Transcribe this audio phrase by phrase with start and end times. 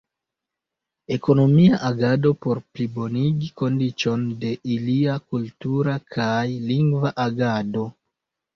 [1.15, 6.35] Ekonomia agado por plibonigi kondiĉon de ilia kultura kaj
[6.73, 7.89] lingva agado.